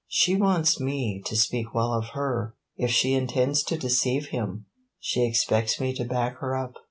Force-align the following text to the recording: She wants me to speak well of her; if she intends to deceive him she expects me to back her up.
She 0.07 0.35
wants 0.35 0.79
me 0.79 1.21
to 1.27 1.35
speak 1.35 1.75
well 1.75 1.93
of 1.93 2.13
her; 2.15 2.55
if 2.75 2.89
she 2.89 3.13
intends 3.13 3.61
to 3.65 3.77
deceive 3.77 4.29
him 4.29 4.65
she 4.99 5.23
expects 5.23 5.79
me 5.79 5.93
to 5.93 6.05
back 6.05 6.37
her 6.39 6.55
up. 6.57 6.73